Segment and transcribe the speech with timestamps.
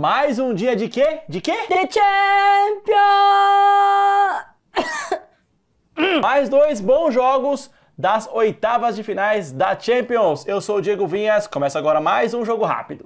[0.00, 1.22] Mais um dia de quê?
[1.28, 1.56] De quê?
[1.66, 2.98] The Champion!
[6.22, 10.46] Mais dois bons jogos das oitavas de finais da Champions.
[10.46, 13.04] Eu sou o Diego Vinhas, começa agora mais um jogo rápido.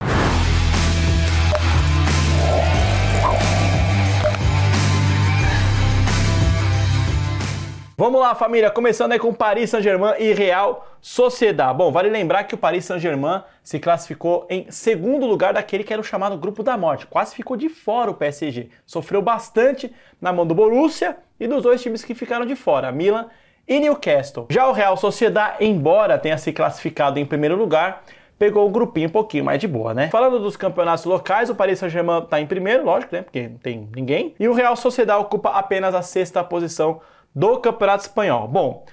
[8.03, 11.73] Vamos lá, família, começando aí com Paris Saint-Germain e Real Sociedad.
[11.73, 16.03] Bom, vale lembrar que o Paris Saint-Germain se classificou em segundo lugar daquele que era
[16.03, 17.07] o chamado Grupo da Morte.
[17.07, 18.71] Quase ficou de fora o PSG.
[18.85, 23.29] Sofreu bastante na mão do Borussia e dos dois times que ficaram de fora, Milan
[23.69, 24.49] e Newcastle.
[24.51, 28.03] Já o Real Sociedad, embora tenha se classificado em primeiro lugar,
[28.37, 30.09] pegou o grupinho um pouquinho mais de boa, né?
[30.09, 33.23] Falando dos campeonatos locais, o Paris Saint-Germain está em primeiro, lógico, né?
[33.23, 34.35] Porque não tem ninguém.
[34.41, 37.01] E o Real Sociedad ocupa apenas a sexta posição
[37.35, 38.47] do Campeonato Espanhol.
[38.49, 38.85] Bom,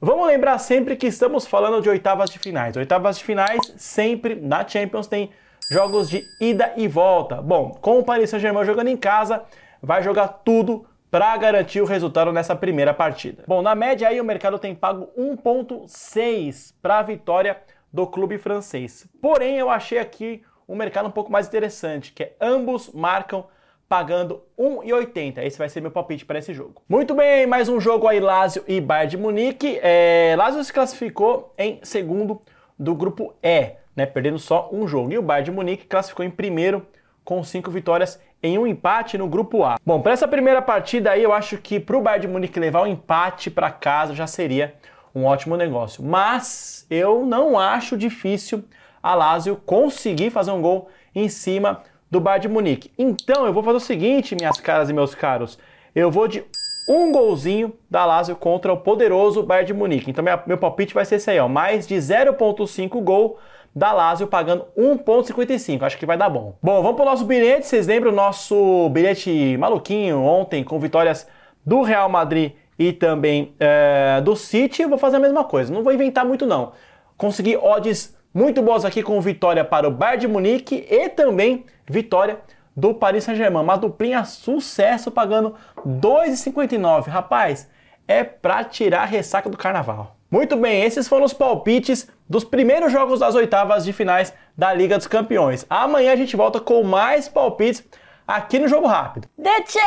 [0.00, 2.76] vamos lembrar sempre que estamos falando de oitavas de finais.
[2.76, 5.30] Oitavas de finais sempre na Champions tem
[5.70, 7.40] jogos de ida e volta.
[7.40, 9.44] Bom, com o Paris Saint-Germain jogando em casa,
[9.82, 13.42] vai jogar tudo para garantir o resultado nessa primeira partida.
[13.46, 17.60] Bom, na média aí o mercado tem pago 1.6 para a vitória
[17.92, 19.08] do clube francês.
[19.20, 23.44] Porém, eu achei aqui um mercado um pouco mais interessante, que é ambos marcam
[23.90, 25.38] pagando 1,80.
[25.38, 26.80] Esse vai ser meu palpite para esse jogo.
[26.88, 29.80] Muito bem, mais um jogo aí, Lazio e Bayern de Munique.
[29.82, 32.40] É, Lazio se classificou em segundo
[32.78, 35.12] do grupo E, né, perdendo só um jogo.
[35.12, 36.86] E o Bayern de Munique classificou em primeiro
[37.24, 39.76] com cinco vitórias em um empate no grupo A.
[39.84, 42.82] Bom, para essa primeira partida aí, eu acho que para o Bayern de Munique levar
[42.82, 44.72] o um empate para casa já seria
[45.12, 46.00] um ótimo negócio.
[46.00, 48.62] Mas eu não acho difícil
[49.02, 52.90] a Lazio conseguir fazer um gol em cima do Bayern de Munique.
[52.98, 55.58] Então eu vou fazer o seguinte, minhas caras e meus caros.
[55.94, 56.44] Eu vou de
[56.88, 60.10] um golzinho da Lazio contra o poderoso Bayern de Munique.
[60.10, 63.38] Então minha, meu palpite vai ser esse aí, ó, mais de 0.5 gol
[63.74, 65.82] da Lazio pagando 1.55.
[65.82, 66.56] Acho que vai dar bom.
[66.60, 67.66] Bom, vamos para o nosso bilhete.
[67.66, 71.28] Vocês lembram o nosso bilhete maluquinho ontem com vitórias
[71.64, 74.82] do Real Madrid e também é, do City?
[74.82, 75.72] Eu vou fazer a mesma coisa.
[75.72, 76.72] Não vou inventar muito não.
[77.16, 82.38] Consegui odds muito boas aqui com vitória para o Bayern de Munique e também vitória
[82.76, 83.62] do Paris Saint-Germain.
[83.62, 85.54] Uma duplinha sucesso pagando
[85.84, 87.08] 2,59.
[87.08, 87.68] Rapaz,
[88.06, 90.16] é para tirar a ressaca do carnaval.
[90.30, 94.96] Muito bem, esses foram os palpites dos primeiros jogos das oitavas de finais da Liga
[94.96, 95.66] dos Campeões.
[95.68, 97.84] Amanhã a gente volta com mais palpites
[98.26, 99.28] aqui no Jogo Rápido.
[99.36, 99.80] Deche!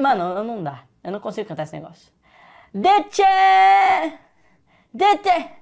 [0.00, 0.84] Mano, não dá.
[1.02, 2.12] Eu não consigo cantar esse negócio.
[2.72, 3.24] Deche!
[4.94, 5.59] Deche!